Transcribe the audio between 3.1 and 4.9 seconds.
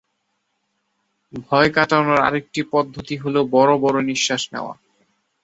হল বড়-বড় নিঃশ্বাস নেওয়া।